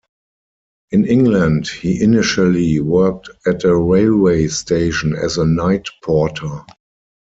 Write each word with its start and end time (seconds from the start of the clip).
In 0.89 1.05
England, 1.05 1.67
he 1.67 2.01
initially 2.01 2.79
worked 2.79 3.29
at 3.45 3.63
a 3.63 3.75
railway 3.75 4.47
station 4.47 5.13
as 5.15 5.37
a 5.37 5.45
night 5.45 5.85
porter. 6.03 6.65